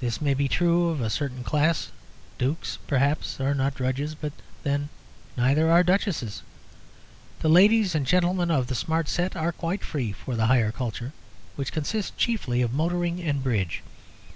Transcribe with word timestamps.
This 0.00 0.20
may 0.20 0.34
be 0.34 0.48
true 0.48 0.88
of 0.88 1.00
a 1.00 1.08
certain 1.08 1.44
class. 1.44 1.92
Dukes, 2.36 2.80
perhaps, 2.88 3.40
are 3.40 3.54
not 3.54 3.76
drudges; 3.76 4.16
but, 4.16 4.32
then, 4.64 4.88
neither 5.36 5.70
are 5.70 5.84
Duchesses. 5.84 6.42
The 7.42 7.48
Ladies 7.48 7.94
and 7.94 8.04
Gentlemen 8.04 8.50
of 8.50 8.66
the 8.66 8.74
Smart 8.74 9.08
Set 9.08 9.36
are 9.36 9.52
quite 9.52 9.84
free 9.84 10.10
for 10.10 10.34
the 10.34 10.46
higher 10.46 10.72
culture, 10.72 11.12
which 11.54 11.70
consists 11.70 12.10
chiefly 12.16 12.60
of 12.60 12.72
motoring 12.74 13.22
and 13.22 13.40
Bridge. 13.40 13.84